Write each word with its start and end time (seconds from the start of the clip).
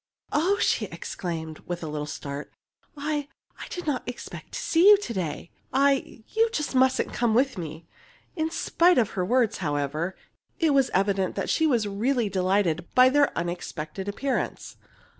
"Oh!" 0.31 0.57
she 0.57 0.85
exclaimed, 0.85 1.59
with 1.67 1.83
a 1.83 1.87
little 1.87 2.07
start; 2.07 2.51
"I 2.97 3.27
I 3.59 3.67
did 3.69 3.85
not 3.85 4.01
expect 4.09 4.53
to 4.53 4.59
see 4.59 4.89
you 4.89 4.97
to 4.97 5.13
day. 5.13 5.51
I 5.71 6.23
you 6.27 6.49
mustn't 6.73 7.13
come 7.13 7.35
with 7.35 7.55
me!" 7.55 7.85
In 8.35 8.49
spite 8.49 8.97
of 8.97 9.11
her 9.11 9.23
words, 9.23 9.57
however, 9.57 10.15
it 10.57 10.73
was 10.73 10.89
evident 10.95 11.35
that 11.35 11.51
she 11.51 11.67
was 11.67 11.87
really 11.87 12.29
delighted 12.29 12.87
by 12.95 13.09
their 13.09 13.31
unexpected 13.37 14.07
appearance. 14.07 14.75